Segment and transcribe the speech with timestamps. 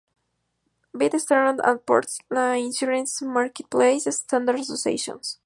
[0.95, 5.19] Best, Standard and Poor's, y la Insurance Marketplace Standards Association.